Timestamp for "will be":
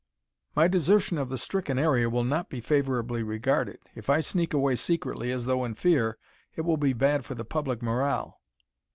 6.61-6.93